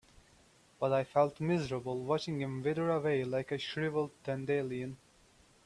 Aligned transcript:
But 0.79 0.93
I 0.93 1.03
felt 1.03 1.39
miserable 1.39 1.99
watching 2.03 2.41
him 2.41 2.63
wither 2.63 2.89
away 2.89 3.23
like 3.23 3.51
a 3.51 3.59
shriveled 3.59 4.09
dandelion. 4.23 4.97